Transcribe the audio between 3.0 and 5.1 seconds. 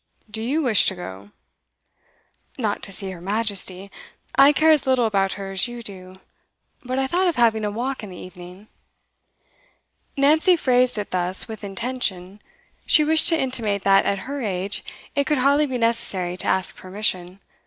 Her Majesty. I care as little